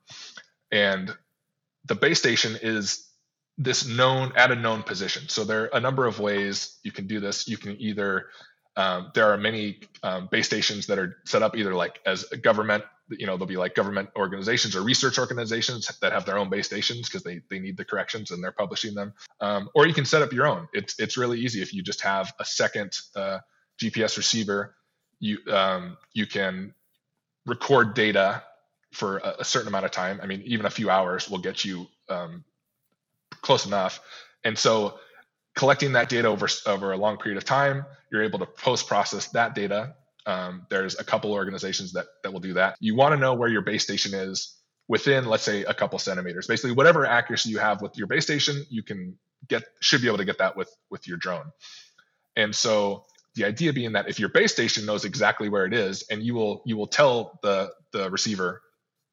And 0.70 1.16
the 1.86 1.94
base 1.94 2.18
station 2.18 2.58
is 2.60 3.05
this 3.58 3.86
known 3.86 4.32
at 4.36 4.50
a 4.50 4.54
known 4.54 4.82
position. 4.82 5.28
So 5.28 5.44
there 5.44 5.64
are 5.64 5.70
a 5.72 5.80
number 5.80 6.06
of 6.06 6.20
ways 6.20 6.78
you 6.82 6.92
can 6.92 7.06
do 7.06 7.20
this. 7.20 7.48
You 7.48 7.56
can 7.56 7.80
either 7.80 8.26
um, 8.76 9.10
there 9.14 9.32
are 9.32 9.38
many 9.38 9.80
um, 10.02 10.28
base 10.30 10.46
stations 10.46 10.86
that 10.88 10.98
are 10.98 11.16
set 11.24 11.42
up 11.42 11.56
either 11.56 11.74
like 11.74 11.98
as 12.04 12.26
a 12.30 12.36
government, 12.36 12.84
you 13.08 13.26
know, 13.26 13.32
there'll 13.36 13.46
be 13.46 13.56
like 13.56 13.74
government 13.74 14.10
organizations 14.16 14.76
or 14.76 14.82
research 14.82 15.18
organizations 15.18 15.90
that 16.00 16.12
have 16.12 16.26
their 16.26 16.36
own 16.36 16.50
base 16.50 16.66
stations 16.66 17.08
because 17.08 17.22
they 17.22 17.40
they 17.48 17.58
need 17.58 17.76
the 17.76 17.84
corrections 17.84 18.30
and 18.30 18.44
they're 18.44 18.52
publishing 18.52 18.94
them. 18.94 19.14
Um, 19.40 19.70
or 19.74 19.86
you 19.86 19.94
can 19.94 20.04
set 20.04 20.20
up 20.20 20.32
your 20.32 20.46
own. 20.46 20.68
It's 20.74 20.98
it's 20.98 21.16
really 21.16 21.40
easy 21.40 21.62
if 21.62 21.72
you 21.72 21.82
just 21.82 22.02
have 22.02 22.34
a 22.38 22.44
second 22.44 22.98
uh, 23.14 23.38
GPS 23.80 24.18
receiver. 24.18 24.74
You 25.20 25.38
um, 25.50 25.96
you 26.12 26.26
can 26.26 26.74
record 27.46 27.94
data 27.94 28.42
for 28.92 29.18
a, 29.18 29.36
a, 29.40 29.44
certain 29.44 29.68
amount 29.68 29.84
of 29.84 29.90
time. 29.90 30.20
I 30.22 30.26
mean, 30.26 30.42
even 30.44 30.66
a 30.66 30.70
few 30.70 30.90
hours 30.90 31.30
will 31.30 31.38
get 31.38 31.64
you 31.64 31.86
um, 32.08 32.44
close 33.46 33.64
enough. 33.64 34.00
And 34.44 34.58
so, 34.58 34.98
collecting 35.54 35.92
that 35.92 36.08
data 36.08 36.28
over 36.28 36.48
over 36.66 36.92
a 36.92 36.96
long 36.96 37.16
period 37.16 37.38
of 37.38 37.44
time, 37.44 37.86
you're 38.10 38.22
able 38.22 38.38
to 38.40 38.46
post 38.46 38.86
process 38.88 39.28
that 39.28 39.54
data. 39.54 39.94
Um, 40.26 40.66
there's 40.68 40.98
a 40.98 41.04
couple 41.04 41.32
organizations 41.32 41.92
that 41.92 42.06
that 42.22 42.32
will 42.32 42.40
do 42.40 42.54
that. 42.54 42.76
You 42.80 42.96
want 42.96 43.14
to 43.14 43.20
know 43.20 43.34
where 43.34 43.48
your 43.48 43.62
base 43.62 43.84
station 43.84 44.12
is 44.12 44.56
within, 44.88 45.24
let's 45.24 45.44
say, 45.44 45.64
a 45.64 45.74
couple 45.74 45.98
centimeters. 45.98 46.46
Basically, 46.46 46.72
whatever 46.72 47.06
accuracy 47.06 47.50
you 47.50 47.58
have 47.58 47.80
with 47.80 47.96
your 47.96 48.06
base 48.08 48.24
station, 48.24 48.64
you 48.68 48.82
can 48.82 49.16
get 49.48 49.64
should 49.80 50.02
be 50.02 50.08
able 50.08 50.18
to 50.18 50.24
get 50.24 50.38
that 50.38 50.56
with 50.56 50.74
with 50.90 51.06
your 51.06 51.16
drone. 51.16 51.52
And 52.36 52.54
so 52.54 53.04
the 53.34 53.44
idea 53.44 53.72
being 53.72 53.92
that 53.92 54.08
if 54.08 54.18
your 54.18 54.28
base 54.28 54.52
station 54.52 54.84
knows 54.86 55.04
exactly 55.04 55.48
where 55.48 55.66
it 55.66 55.72
is 55.72 56.04
and 56.10 56.22
you 56.22 56.34
will 56.34 56.62
you 56.66 56.76
will 56.76 56.86
tell 56.88 57.38
the 57.42 57.70
the 57.92 58.10
receiver 58.10 58.62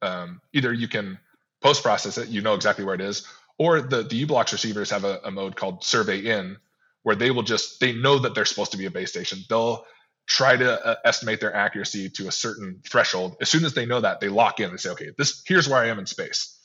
um, 0.01 0.41
either 0.53 0.73
you 0.73 0.87
can 0.87 1.17
post 1.61 1.81
process 1.83 2.17
it, 2.17 2.27
you 2.27 2.41
know 2.41 2.55
exactly 2.55 2.83
where 2.83 2.95
it 2.95 3.01
is, 3.01 3.25
or 3.57 3.81
the, 3.81 4.03
the 4.03 4.15
u-blox 4.15 4.51
receivers 4.51 4.89
have 4.89 5.03
a, 5.03 5.19
a 5.23 5.31
mode 5.31 5.55
called 5.55 5.83
survey 5.83 6.19
in 6.19 6.57
where 7.03 7.15
they 7.15 7.31
will 7.31 7.43
just, 7.43 7.79
they 7.79 7.93
know 7.93 8.19
that 8.19 8.33
they're 8.33 8.45
supposed 8.45 8.71
to 8.71 8.77
be 8.77 8.85
a 8.85 8.91
base 8.91 9.09
station. 9.09 9.39
They'll 9.49 9.85
try 10.25 10.55
to 10.55 10.85
uh, 10.85 10.95
estimate 11.03 11.39
their 11.39 11.53
accuracy 11.53 12.09
to 12.09 12.27
a 12.27 12.31
certain 12.31 12.81
threshold. 12.87 13.37
As 13.41 13.49
soon 13.49 13.65
as 13.65 13.73
they 13.73 13.85
know 13.85 14.01
that, 14.01 14.19
they 14.19 14.29
lock 14.29 14.59
in 14.59 14.69
and 14.69 14.79
say, 14.79 14.91
okay, 14.91 15.11
this 15.17 15.43
here's 15.45 15.67
where 15.67 15.79
I 15.79 15.87
am 15.87 15.99
in 15.99 16.05
space. 16.05 16.57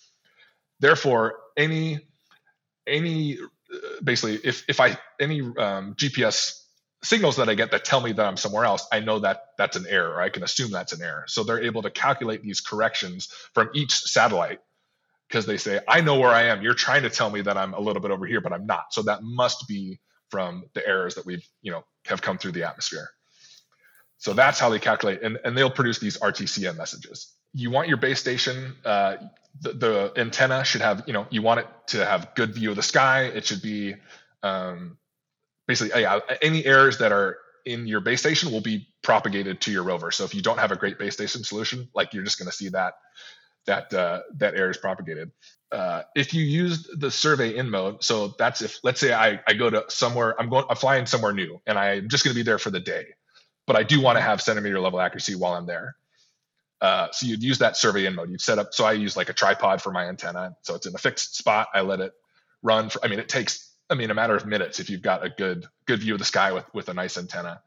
Therefore, 0.80 1.34
any 1.56 2.00
any 2.86 3.38
uh, 3.38 3.78
basically 4.02 4.36
if 4.44 4.64
if 4.68 4.80
I 4.80 4.96
any 5.20 5.40
um, 5.40 5.94
GPS 5.94 6.62
signals 7.02 7.36
that 7.36 7.48
I 7.48 7.54
get 7.54 7.70
that 7.72 7.84
tell 7.84 8.00
me 8.00 8.12
that 8.12 8.24
I'm 8.24 8.36
somewhere 8.36 8.64
else, 8.64 8.86
I 8.92 9.00
know 9.00 9.20
that 9.20 9.46
that's 9.56 9.76
an 9.76 9.86
error. 9.88 10.20
I 10.20 10.30
can 10.30 10.42
assume 10.42 10.70
that's 10.70 10.92
an 10.92 11.02
error. 11.02 11.24
So 11.28 11.44
they're 11.44 11.62
able 11.62 11.82
to 11.82 11.90
calculate 11.90 12.42
these 12.42 12.60
corrections 12.60 13.28
from 13.54 13.70
each 13.74 13.92
satellite 13.92 14.60
because 15.28 15.46
they 15.46 15.58
say, 15.58 15.80
I 15.86 16.00
know 16.00 16.18
where 16.18 16.30
I 16.30 16.44
am. 16.44 16.62
You're 16.62 16.74
trying 16.74 17.02
to 17.02 17.10
tell 17.10 17.30
me 17.30 17.42
that 17.42 17.56
I'm 17.56 17.74
a 17.74 17.80
little 17.80 18.00
bit 18.00 18.10
over 18.10 18.26
here, 18.26 18.40
but 18.40 18.52
I'm 18.52 18.66
not. 18.66 18.92
So 18.92 19.02
that 19.02 19.22
must 19.22 19.68
be 19.68 20.00
from 20.30 20.64
the 20.74 20.86
errors 20.86 21.14
that 21.16 21.26
we've, 21.26 21.46
you 21.62 21.70
know, 21.70 21.84
have 22.06 22.22
come 22.22 22.38
through 22.38 22.52
the 22.52 22.64
atmosphere. 22.64 23.08
So 24.16 24.32
that's 24.32 24.58
how 24.58 24.68
they 24.70 24.80
calculate, 24.80 25.22
and, 25.22 25.38
and 25.44 25.56
they'll 25.56 25.70
produce 25.70 26.00
these 26.00 26.18
RTCM 26.18 26.76
messages. 26.76 27.34
You 27.54 27.70
want 27.70 27.88
your 27.88 27.98
base 27.98 28.18
station, 28.18 28.74
uh, 28.84 29.16
the, 29.60 29.72
the, 29.72 30.12
antenna 30.16 30.64
should 30.64 30.80
have, 30.80 31.04
you 31.06 31.12
know, 31.12 31.26
you 31.30 31.40
want 31.42 31.60
it 31.60 31.66
to 31.88 32.04
have 32.04 32.34
good 32.34 32.54
view 32.54 32.70
of 32.70 32.76
the 32.76 32.82
sky. 32.82 33.24
It 33.24 33.46
should 33.46 33.62
be 33.62 33.94
um, 34.42 34.98
basically 35.66 36.02
yeah, 36.02 36.18
any 36.42 36.64
errors 36.64 36.98
that 36.98 37.12
are 37.12 37.38
in 37.64 37.86
your 37.86 38.00
base 38.00 38.20
station 38.20 38.50
will 38.50 38.60
be 38.60 38.88
propagated 39.02 39.60
to 39.62 39.70
your 39.70 39.82
rover. 39.82 40.10
So 40.10 40.24
if 40.24 40.34
you 40.34 40.42
don't 40.42 40.58
have 40.58 40.72
a 40.72 40.76
great 40.76 40.98
base 40.98 41.14
station 41.14 41.44
solution, 41.44 41.88
like 41.94 42.14
you're 42.14 42.24
just 42.24 42.38
going 42.38 42.50
to 42.50 42.56
see 42.56 42.70
that 42.70 42.94
that 43.68 43.94
uh, 43.94 44.22
that 44.36 44.54
error 44.54 44.70
is 44.70 44.76
propagated. 44.76 45.30
Uh, 45.70 46.02
if 46.16 46.34
you 46.34 46.42
use 46.42 46.88
the 46.96 47.10
survey 47.10 47.56
in 47.56 47.70
mode, 47.70 48.02
so 48.02 48.34
that's 48.38 48.62
if 48.62 48.78
let's 48.82 49.00
say 49.00 49.12
I, 49.12 49.40
I 49.46 49.54
go 49.54 49.70
to 49.70 49.84
somewhere, 49.88 50.34
I'm 50.40 50.48
going, 50.48 50.64
I'm 50.68 50.76
flying 50.76 51.06
somewhere 51.06 51.32
new, 51.32 51.60
and 51.66 51.78
I'm 51.78 52.08
just 52.08 52.24
going 52.24 52.34
to 52.34 52.38
be 52.38 52.42
there 52.42 52.58
for 52.58 52.70
the 52.70 52.80
day, 52.80 53.06
but 53.66 53.76
I 53.76 53.82
do 53.82 54.00
want 54.00 54.16
to 54.16 54.22
have 54.22 54.40
centimeter 54.42 54.80
level 54.80 55.00
accuracy 55.00 55.34
while 55.34 55.52
I'm 55.52 55.66
there. 55.66 55.96
Uh, 56.80 57.08
so 57.12 57.26
you'd 57.26 57.42
use 57.42 57.58
that 57.58 57.76
survey 57.76 58.06
in 58.06 58.14
mode. 58.14 58.30
You'd 58.30 58.40
set 58.40 58.58
up. 58.58 58.72
So 58.72 58.84
I 58.84 58.92
use 58.92 59.16
like 59.16 59.28
a 59.28 59.32
tripod 59.32 59.82
for 59.82 59.92
my 59.92 60.06
antenna, 60.06 60.56
so 60.62 60.74
it's 60.74 60.86
in 60.86 60.94
a 60.94 60.98
fixed 60.98 61.36
spot. 61.36 61.68
I 61.74 61.82
let 61.82 62.00
it 62.00 62.12
run 62.62 62.88
for. 62.88 63.04
I 63.04 63.08
mean, 63.08 63.18
it 63.18 63.28
takes. 63.28 63.72
I 63.90 63.94
mean, 63.94 64.10
a 64.10 64.14
matter 64.14 64.36
of 64.36 64.46
minutes 64.46 64.80
if 64.80 64.90
you've 64.90 65.02
got 65.02 65.24
a 65.24 65.30
good 65.30 65.66
good 65.86 66.00
view 66.00 66.14
of 66.14 66.18
the 66.18 66.24
sky 66.24 66.52
with 66.52 66.64
with 66.72 66.88
a 66.88 66.94
nice 66.94 67.18
antenna, 67.18 67.60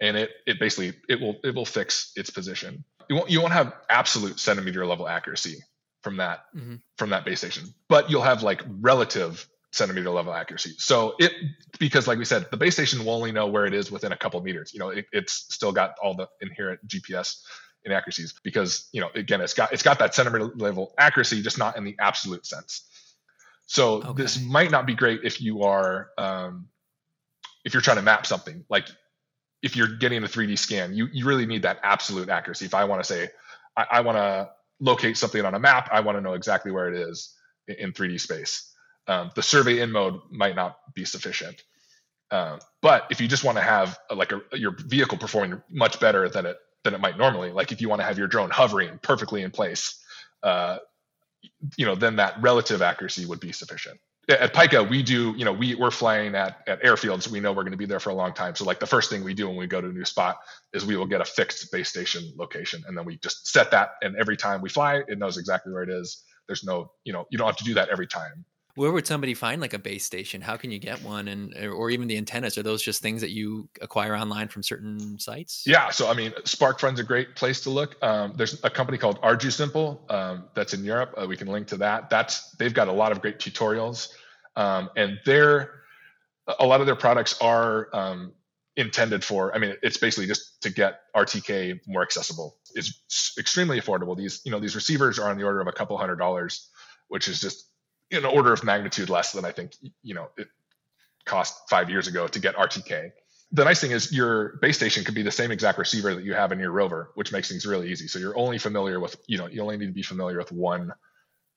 and 0.00 0.16
it 0.16 0.30
it 0.46 0.58
basically 0.58 0.94
it 1.08 1.20
will 1.20 1.36
it 1.44 1.54
will 1.54 1.66
fix 1.66 2.12
its 2.16 2.30
position. 2.30 2.84
You 3.08 3.16
won't 3.16 3.30
you 3.30 3.40
won't 3.40 3.52
have 3.52 3.74
absolute 3.88 4.38
centimeter 4.40 4.86
level 4.86 5.08
accuracy 5.08 5.58
from 6.02 6.18
that 6.18 6.44
mm-hmm. 6.54 6.76
from 6.98 7.10
that 7.10 7.24
base 7.24 7.38
station, 7.38 7.74
but 7.88 8.10
you'll 8.10 8.22
have 8.22 8.42
like 8.42 8.62
relative 8.80 9.46
centimeter 9.72 10.10
level 10.10 10.32
accuracy. 10.32 10.74
So 10.78 11.14
it 11.18 11.32
because 11.78 12.06
like 12.06 12.18
we 12.18 12.24
said, 12.24 12.46
the 12.50 12.56
base 12.56 12.74
station 12.74 13.04
will 13.04 13.14
only 13.14 13.32
know 13.32 13.46
where 13.48 13.66
it 13.66 13.74
is 13.74 13.90
within 13.90 14.12
a 14.12 14.16
couple 14.16 14.40
meters. 14.40 14.72
You 14.72 14.80
know, 14.80 14.90
it, 14.90 15.06
it's 15.12 15.46
still 15.52 15.72
got 15.72 15.96
all 16.02 16.14
the 16.14 16.28
inherent 16.40 16.86
GPS 16.86 17.40
inaccuracies 17.84 18.34
because 18.42 18.88
you 18.92 19.00
know 19.00 19.10
again 19.14 19.40
it's 19.40 19.52
got 19.52 19.72
it's 19.72 19.82
got 19.82 19.98
that 19.98 20.14
centimeter 20.14 20.46
level 20.56 20.94
accuracy, 20.98 21.42
just 21.42 21.58
not 21.58 21.76
in 21.76 21.84
the 21.84 21.96
absolute 21.98 22.46
sense. 22.46 22.88
So 23.66 24.02
okay. 24.02 24.22
this 24.22 24.40
might 24.40 24.70
not 24.70 24.86
be 24.86 24.94
great 24.94 25.20
if 25.24 25.40
you 25.40 25.62
are 25.62 26.10
um, 26.18 26.68
if 27.64 27.74
you're 27.74 27.82
trying 27.82 27.96
to 27.96 28.02
map 28.02 28.26
something 28.26 28.64
like 28.68 28.88
if 29.64 29.74
you're 29.76 29.88
getting 29.88 30.22
a 30.22 30.26
3D 30.26 30.58
scan, 30.58 30.94
you 30.94 31.08
you 31.10 31.24
really 31.24 31.46
need 31.46 31.62
that 31.62 31.80
absolute 31.82 32.28
accuracy. 32.28 32.66
If 32.66 32.74
I 32.74 32.84
want 32.84 33.02
to 33.02 33.04
say 33.12 33.30
I, 33.76 33.86
I 33.92 34.00
want 34.02 34.18
to 34.18 34.50
locate 34.78 35.16
something 35.16 35.42
on 35.44 35.54
a 35.54 35.58
map, 35.58 35.88
I 35.90 36.00
want 36.00 36.18
to 36.18 36.20
know 36.20 36.34
exactly 36.34 36.70
where 36.70 36.92
it 36.92 37.08
is 37.08 37.34
in, 37.66 37.76
in 37.76 37.92
3D 37.92 38.20
space. 38.20 38.70
Um, 39.08 39.30
the 39.34 39.42
survey 39.42 39.80
in 39.80 39.90
mode 39.90 40.20
might 40.30 40.54
not 40.54 40.76
be 40.94 41.06
sufficient. 41.06 41.62
Um, 42.30 42.58
but 42.82 43.06
if 43.10 43.20
you 43.20 43.28
just 43.28 43.42
want 43.42 43.56
to 43.56 43.64
have 43.64 43.98
a, 44.10 44.14
like 44.14 44.32
a, 44.32 44.40
your 44.52 44.76
vehicle 44.78 45.18
performing 45.18 45.62
much 45.70 45.98
better 45.98 46.28
than 46.28 46.46
it 46.46 46.58
than 46.84 46.92
it 46.92 47.00
might 47.00 47.16
normally, 47.16 47.50
like 47.50 47.72
if 47.72 47.80
you 47.80 47.88
want 47.88 48.02
to 48.02 48.04
have 48.06 48.18
your 48.18 48.28
drone 48.28 48.50
hovering 48.50 48.98
perfectly 49.02 49.42
in 49.42 49.50
place, 49.50 49.98
uh, 50.42 50.76
you 51.78 51.86
know, 51.86 51.94
then 51.94 52.16
that 52.16 52.40
relative 52.42 52.82
accuracy 52.82 53.24
would 53.24 53.40
be 53.40 53.52
sufficient. 53.52 53.98
At 54.28 54.54
Pyka, 54.54 54.88
we 54.88 55.02
do, 55.02 55.34
you 55.36 55.44
know, 55.44 55.52
we 55.52 55.74
we're 55.74 55.90
flying 55.90 56.34
at 56.34 56.66
at 56.66 56.82
airfields. 56.82 57.28
We 57.28 57.40
know 57.40 57.52
we're 57.52 57.62
going 57.62 57.72
to 57.72 57.78
be 57.78 57.86
there 57.86 58.00
for 58.00 58.10
a 58.10 58.14
long 58.14 58.32
time. 58.32 58.54
So 58.54 58.64
like 58.64 58.80
the 58.80 58.86
first 58.86 59.10
thing 59.10 59.22
we 59.22 59.34
do 59.34 59.48
when 59.48 59.56
we 59.56 59.66
go 59.66 59.80
to 59.80 59.88
a 59.88 59.92
new 59.92 60.04
spot 60.04 60.38
is 60.72 60.86
we 60.86 60.96
will 60.96 61.06
get 61.06 61.20
a 61.20 61.24
fixed 61.26 61.70
base 61.70 61.90
station 61.90 62.32
location, 62.36 62.82
and 62.86 62.96
then 62.96 63.04
we 63.04 63.18
just 63.18 63.46
set 63.48 63.70
that. 63.72 63.96
And 64.02 64.16
every 64.16 64.36
time 64.36 64.62
we 64.62 64.70
fly, 64.70 65.02
it 65.06 65.18
knows 65.18 65.36
exactly 65.36 65.72
where 65.72 65.82
it 65.82 65.90
is. 65.90 66.22
There's 66.46 66.64
no, 66.64 66.92
you 67.04 67.12
know, 67.12 67.26
you 67.30 67.38
don't 67.38 67.46
have 67.46 67.56
to 67.56 67.64
do 67.64 67.74
that 67.74 67.90
every 67.90 68.06
time 68.06 68.44
where 68.76 68.90
would 68.90 69.06
somebody 69.06 69.34
find 69.34 69.60
like 69.60 69.72
a 69.72 69.78
base 69.78 70.04
station? 70.04 70.40
How 70.40 70.56
can 70.56 70.70
you 70.70 70.78
get 70.78 71.02
one? 71.02 71.28
And 71.28 71.56
or 71.56 71.90
even 71.90 72.08
the 72.08 72.16
antennas 72.16 72.58
are 72.58 72.62
those 72.62 72.82
just 72.82 73.02
things 73.02 73.20
that 73.20 73.30
you 73.30 73.68
acquire 73.80 74.16
online 74.16 74.48
from 74.48 74.62
certain 74.62 75.18
sites? 75.18 75.64
Yeah 75.66 75.90
so 75.90 76.10
i 76.10 76.14
mean 76.14 76.32
SparkFun's 76.44 76.98
a 76.98 77.04
great 77.04 77.36
place 77.36 77.60
to 77.62 77.70
look. 77.70 77.96
Um, 78.02 78.34
there's 78.36 78.62
a 78.64 78.70
company 78.70 78.98
called 78.98 79.20
ArduSimple 79.22 80.10
um, 80.10 80.44
that's 80.54 80.74
in 80.74 80.84
europe. 80.84 81.14
Uh, 81.16 81.26
we 81.26 81.36
can 81.36 81.48
link 81.48 81.68
to 81.68 81.76
that. 81.78 82.10
That's 82.10 82.50
they've 82.52 82.74
got 82.74 82.88
a 82.88 82.92
lot 82.92 83.12
of 83.12 83.20
great 83.20 83.38
tutorials. 83.38 84.08
Um, 84.56 84.90
and 84.96 85.18
they're 85.24 85.82
a 86.58 86.66
lot 86.66 86.80
of 86.80 86.86
their 86.86 86.96
products 86.96 87.40
are 87.40 87.88
um, 87.94 88.32
intended 88.76 89.22
for 89.22 89.54
i 89.54 89.58
mean 89.58 89.76
it's 89.82 89.96
basically 89.98 90.26
just 90.26 90.60
to 90.62 90.70
get 90.70 91.00
rtk 91.16 91.78
more 91.86 92.02
accessible. 92.02 92.56
It's 92.74 93.36
extremely 93.38 93.80
affordable. 93.80 94.16
These 94.16 94.40
you 94.44 94.50
know 94.50 94.58
these 94.58 94.74
receivers 94.74 95.20
are 95.20 95.30
on 95.30 95.38
the 95.38 95.44
order 95.44 95.60
of 95.60 95.68
a 95.68 95.72
couple 95.72 95.96
hundred 95.96 96.16
dollars 96.16 96.70
which 97.08 97.28
is 97.28 97.40
just 97.40 97.68
an 98.16 98.24
order 98.24 98.52
of 98.52 98.64
magnitude 98.64 99.10
less 99.10 99.32
than 99.32 99.44
I 99.44 99.52
think 99.52 99.72
you 100.02 100.14
know 100.14 100.28
it 100.36 100.48
cost 101.24 101.68
five 101.70 101.90
years 101.90 102.06
ago 102.06 102.26
to 102.28 102.38
get 102.38 102.54
RTK. 102.56 103.12
The 103.52 103.64
nice 103.64 103.80
thing 103.80 103.92
is 103.92 104.12
your 104.12 104.58
base 104.60 104.76
station 104.76 105.04
could 105.04 105.14
be 105.14 105.22
the 105.22 105.30
same 105.30 105.50
exact 105.50 105.78
receiver 105.78 106.14
that 106.14 106.24
you 106.24 106.34
have 106.34 106.52
in 106.52 106.58
your 106.58 106.72
rover, 106.72 107.10
which 107.14 107.32
makes 107.32 107.48
things 107.48 107.64
really 107.64 107.90
easy. 107.90 108.08
So 108.08 108.18
you're 108.18 108.36
only 108.36 108.58
familiar 108.58 109.00
with 109.00 109.16
you 109.26 109.38
know 109.38 109.46
you 109.46 109.62
only 109.62 109.76
need 109.76 109.86
to 109.86 109.92
be 109.92 110.02
familiar 110.02 110.38
with 110.38 110.52
one 110.52 110.92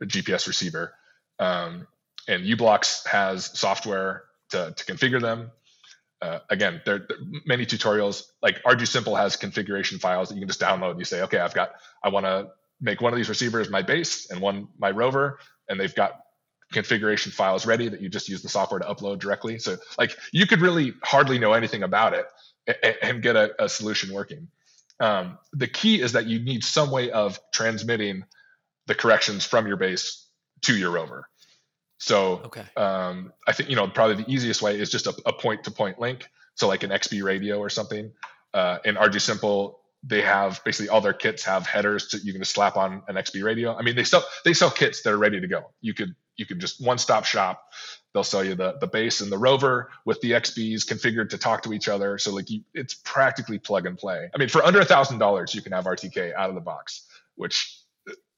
GPS 0.03 0.47
receiver. 0.47 0.93
Um, 1.39 1.87
and 2.27 2.43
u-blox 2.43 3.07
has 3.07 3.45
software 3.57 4.23
to, 4.49 4.73
to 4.75 4.85
configure 4.85 5.21
them. 5.21 5.51
Uh, 6.21 6.39
again, 6.49 6.81
there, 6.85 6.99
there 6.99 7.17
many 7.45 7.65
tutorials. 7.65 8.23
Like 8.41 8.61
ArduSimple 8.63 9.17
has 9.17 9.35
configuration 9.35 9.99
files 9.99 10.29
that 10.29 10.35
you 10.35 10.41
can 10.41 10.47
just 10.47 10.59
download. 10.59 10.91
And 10.91 10.99
you 10.99 11.05
say, 11.05 11.21
okay, 11.23 11.39
I've 11.39 11.53
got, 11.53 11.71
I 12.03 12.09
want 12.09 12.25
to 12.25 12.49
make 12.81 13.01
one 13.01 13.13
of 13.13 13.17
these 13.17 13.29
receivers 13.29 13.69
my 13.69 13.81
base 13.81 14.29
and 14.29 14.41
one 14.41 14.67
my 14.77 14.91
rover, 14.91 15.39
and 15.69 15.79
they've 15.79 15.93
got 15.93 16.21
configuration 16.71 17.31
files 17.31 17.65
ready 17.65 17.87
that 17.89 18.01
you 18.01 18.09
just 18.09 18.29
use 18.29 18.41
the 18.41 18.49
software 18.49 18.79
to 18.79 18.85
upload 18.85 19.19
directly. 19.19 19.59
So 19.59 19.77
like 19.97 20.17
you 20.31 20.45
could 20.45 20.61
really 20.61 20.93
hardly 21.03 21.39
know 21.39 21.53
anything 21.53 21.83
about 21.83 22.13
it 22.13 22.25
and, 22.67 22.95
and 23.01 23.21
get 23.21 23.35
a, 23.35 23.63
a, 23.63 23.69
solution 23.69 24.13
working. 24.13 24.49
Um, 24.99 25.37
the 25.53 25.67
key 25.67 26.01
is 26.01 26.13
that 26.13 26.25
you 26.25 26.39
need 26.39 26.63
some 26.63 26.91
way 26.91 27.11
of 27.11 27.39
transmitting 27.53 28.23
the 28.87 28.95
corrections 28.95 29.45
from 29.45 29.67
your 29.67 29.77
base 29.77 30.27
to 30.63 30.75
your 30.75 30.91
rover. 30.91 31.29
So 31.99 32.41
okay. 32.45 32.65
um, 32.75 33.33
I 33.47 33.53
think 33.53 33.69
you 33.69 33.75
know 33.75 33.87
probably 33.87 34.23
the 34.23 34.31
easiest 34.31 34.61
way 34.61 34.79
is 34.79 34.89
just 34.89 35.07
a 35.07 35.33
point 35.33 35.63
to 35.65 35.71
point 35.71 35.99
link. 35.99 36.27
So 36.55 36.67
like 36.67 36.83
an 36.83 36.89
XBee 36.89 37.23
radio 37.23 37.59
or 37.59 37.69
something. 37.69 38.11
Uh, 38.53 38.79
in 38.85 38.95
ArduSimple, 38.95 39.75
they 40.03 40.21
have 40.21 40.63
basically 40.63 40.89
all 40.89 41.01
their 41.01 41.13
kits 41.13 41.43
have 41.43 41.67
headers 41.67 42.09
that 42.09 42.23
you 42.23 42.31
can 42.31 42.41
just 42.41 42.53
slap 42.53 42.77
on 42.77 43.03
an 43.07 43.15
XBee 43.15 43.43
radio. 43.43 43.75
I 43.75 43.81
mean, 43.81 43.95
they 43.95 44.03
sell 44.03 44.23
they 44.45 44.53
sell 44.53 44.71
kits 44.71 45.01
that 45.03 45.11
are 45.11 45.17
ready 45.17 45.39
to 45.41 45.47
go. 45.47 45.71
You 45.81 45.93
could 45.93 46.15
you 46.37 46.45
can 46.45 46.59
just 46.59 46.83
one 46.83 46.97
stop 46.97 47.25
shop. 47.25 47.71
They'll 48.13 48.23
sell 48.23 48.43
you 48.43 48.55
the 48.55 48.77
the 48.79 48.87
base 48.87 49.21
and 49.21 49.31
the 49.31 49.37
rover 49.37 49.91
with 50.05 50.21
the 50.21 50.31
XBees 50.31 50.85
configured 50.85 51.29
to 51.29 51.37
talk 51.37 51.63
to 51.63 51.73
each 51.73 51.87
other. 51.89 52.17
So 52.17 52.33
like 52.33 52.49
you, 52.49 52.61
it's 52.73 52.93
practically 52.93 53.59
plug 53.59 53.85
and 53.85 53.97
play. 53.97 54.29
I 54.33 54.37
mean, 54.37 54.49
for 54.49 54.63
under 54.63 54.79
a 54.79 54.85
thousand 54.85 55.19
dollars, 55.19 55.53
you 55.53 55.61
can 55.61 55.71
have 55.73 55.85
RTK 55.85 56.33
out 56.33 56.49
of 56.49 56.55
the 56.55 56.61
box, 56.61 57.07
which 57.35 57.77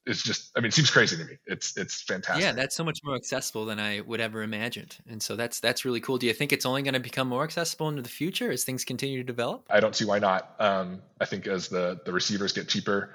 is 0.10 0.24
just 0.24 0.52
I 0.56 0.60
mean, 0.60 0.70
it 0.70 0.74
seems 0.74 0.90
crazy 0.90 1.16
to 1.18 1.24
me. 1.24 1.38
It's 1.46 1.78
it's 1.78 2.02
fantastic. 2.02 2.44
Yeah, 2.44 2.52
that's 2.52 2.76
so 2.76 2.84
much 2.84 3.00
more 3.04 3.16
accessible 3.16 3.66
than 3.66 3.80
I 3.80 4.02
would 4.02 4.20
ever 4.20 4.42
imagined, 4.42 4.98
and 5.08 5.22
so 5.22 5.36
that's 5.36 5.60
that's 5.60 5.86
really 5.86 6.02
cool. 6.02 6.18
Do 6.18 6.26
you 6.26 6.34
think 6.34 6.52
it's 6.52 6.66
only 6.66 6.82
going 6.82 6.96
to 6.96 7.00
become 7.00 7.28
more 7.28 7.44
accessible 7.44 7.90
into 7.90 8.02
the 8.02 8.10
future 8.10 8.52
as 8.52 8.64
things 8.64 8.84
continue 8.84 9.18
to 9.18 9.24
develop? 9.24 9.66
I 9.70 9.80
don't 9.80 9.96
see 9.96 10.06
why 10.06 10.20
not. 10.20 10.56
Um, 10.60 11.02
I 11.22 11.26
think 11.26 11.48
as 11.48 11.70
the 11.70 12.00
the 12.06 12.12
receivers 12.12 12.54
get 12.54 12.68
cheaper, 12.68 13.12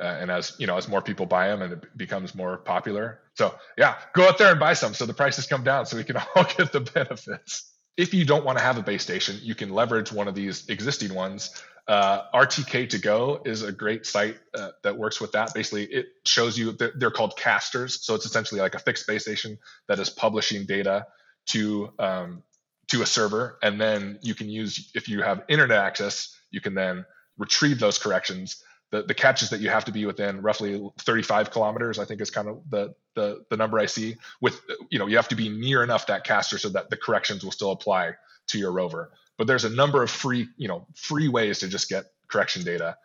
uh, 0.00 0.04
and 0.04 0.30
as 0.30 0.54
you 0.58 0.66
know 0.66 0.76
as 0.76 0.88
more 0.88 1.02
people 1.02 1.26
buy 1.26 1.48
them 1.48 1.62
and 1.62 1.72
it 1.72 1.96
becomes 1.96 2.34
more 2.34 2.58
popular. 2.58 3.20
So 3.34 3.54
yeah 3.76 3.96
go 4.14 4.28
out 4.28 4.38
there 4.38 4.50
and 4.50 4.60
buy 4.60 4.74
some 4.74 4.94
so 4.94 5.06
the 5.06 5.14
prices 5.14 5.46
come 5.46 5.64
down 5.64 5.86
so 5.86 5.96
we 5.96 6.04
can 6.04 6.16
all 6.36 6.44
get 6.44 6.72
the 6.72 6.80
benefits. 6.80 7.72
If 7.96 8.12
you 8.12 8.26
don't 8.26 8.44
want 8.44 8.58
to 8.58 8.64
have 8.64 8.78
a 8.78 8.82
base 8.82 9.02
station 9.02 9.38
you 9.42 9.54
can 9.54 9.70
leverage 9.70 10.12
one 10.12 10.28
of 10.28 10.34
these 10.34 10.68
existing 10.68 11.14
ones. 11.14 11.50
Uh, 11.88 12.28
RTK2go 12.34 13.46
is 13.46 13.62
a 13.62 13.70
great 13.70 14.04
site 14.06 14.36
uh, 14.54 14.70
that 14.82 14.96
works 14.96 15.20
with 15.20 15.30
that. 15.32 15.54
Basically 15.54 15.84
it 15.84 16.06
shows 16.24 16.58
you 16.58 16.72
they're 16.72 17.12
called 17.12 17.36
casters. 17.36 18.04
So 18.04 18.14
it's 18.16 18.26
essentially 18.26 18.60
like 18.60 18.74
a 18.74 18.80
fixed 18.80 19.06
base 19.06 19.22
station 19.22 19.58
that 19.88 20.00
is 20.00 20.10
publishing 20.10 20.66
data 20.66 21.06
to 21.46 21.92
um, 22.00 22.42
to 22.88 23.02
a 23.02 23.06
server. 23.06 23.58
And 23.62 23.80
then 23.80 24.18
you 24.20 24.34
can 24.34 24.48
use 24.48 24.90
if 24.94 25.08
you 25.08 25.22
have 25.22 25.44
internet 25.48 25.78
access 25.78 26.36
you 26.50 26.60
can 26.60 26.74
then 26.74 27.04
retrieve 27.38 27.78
those 27.78 27.98
corrections 27.98 28.62
the, 28.90 29.02
the 29.02 29.14
catch 29.14 29.42
is 29.42 29.50
that 29.50 29.60
you 29.60 29.68
have 29.68 29.84
to 29.84 29.92
be 29.92 30.06
within 30.06 30.40
roughly 30.40 30.80
35 30.98 31.50
kilometers 31.50 31.98
i 31.98 32.04
think 32.04 32.20
is 32.20 32.30
kind 32.30 32.48
of 32.48 32.60
the, 32.70 32.94
the 33.14 33.44
the 33.50 33.56
number 33.56 33.78
i 33.78 33.86
see 33.86 34.16
with 34.40 34.60
you 34.90 34.98
know 34.98 35.06
you 35.06 35.16
have 35.16 35.28
to 35.28 35.36
be 35.36 35.48
near 35.48 35.82
enough 35.82 36.06
that 36.06 36.24
caster 36.24 36.58
so 36.58 36.68
that 36.68 36.90
the 36.90 36.96
corrections 36.96 37.44
will 37.44 37.52
still 37.52 37.72
apply 37.72 38.12
to 38.46 38.58
your 38.58 38.72
rover 38.72 39.12
but 39.38 39.46
there's 39.46 39.64
a 39.64 39.70
number 39.70 40.02
of 40.02 40.10
free 40.10 40.48
you 40.56 40.68
know 40.68 40.86
free 40.94 41.28
ways 41.28 41.58
to 41.58 41.68
just 41.68 41.88
get 41.88 42.06
correction 42.28 42.62
data 42.62 42.96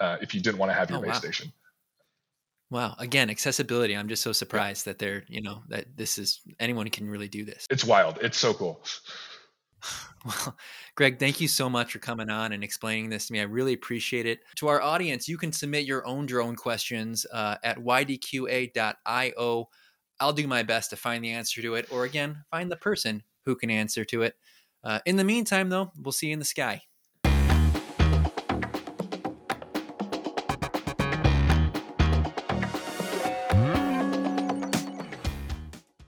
uh, 0.00 0.16
if 0.22 0.34
you 0.34 0.40
didn't 0.40 0.58
want 0.58 0.70
to 0.70 0.74
have 0.74 0.88
your 0.88 0.98
oh, 0.98 1.02
base 1.02 1.12
wow. 1.12 1.18
station 1.18 1.52
Wow. 2.70 2.94
Again, 2.98 3.30
accessibility. 3.30 3.96
I'm 3.96 4.08
just 4.08 4.22
so 4.22 4.32
surprised 4.32 4.84
that 4.84 4.98
they're, 4.98 5.24
you 5.26 5.42
know, 5.42 5.62
that 5.68 5.96
this 5.96 6.18
is 6.18 6.40
anyone 6.60 6.88
can 6.88 7.10
really 7.10 7.26
do 7.26 7.44
this. 7.44 7.66
It's 7.68 7.84
wild. 7.84 8.18
It's 8.22 8.38
so 8.38 8.54
cool. 8.54 8.80
Well, 10.24 10.56
Greg, 10.96 11.18
thank 11.18 11.40
you 11.40 11.48
so 11.48 11.70
much 11.70 11.92
for 11.92 11.98
coming 11.98 12.30
on 12.30 12.52
and 12.52 12.62
explaining 12.62 13.10
this 13.10 13.26
to 13.26 13.32
me. 13.32 13.40
I 13.40 13.44
really 13.44 13.72
appreciate 13.72 14.26
it. 14.26 14.40
To 14.56 14.68
our 14.68 14.82
audience, 14.82 15.28
you 15.28 15.38
can 15.38 15.52
submit 15.52 15.86
your 15.86 16.06
own 16.06 16.26
drone 16.26 16.56
questions 16.56 17.26
uh, 17.32 17.56
at 17.62 17.78
ydqa.io. 17.78 19.68
I'll 20.20 20.32
do 20.32 20.46
my 20.46 20.62
best 20.62 20.90
to 20.90 20.96
find 20.96 21.24
the 21.24 21.30
answer 21.30 21.62
to 21.62 21.74
it, 21.76 21.86
or 21.90 22.04
again, 22.04 22.44
find 22.50 22.70
the 22.70 22.76
person 22.76 23.22
who 23.46 23.56
can 23.56 23.70
answer 23.70 24.04
to 24.06 24.22
it. 24.22 24.34
Uh, 24.84 25.00
in 25.06 25.16
the 25.16 25.24
meantime, 25.24 25.70
though, 25.70 25.92
we'll 25.96 26.12
see 26.12 26.28
you 26.28 26.34
in 26.34 26.38
the 26.38 26.44
sky. 26.44 26.82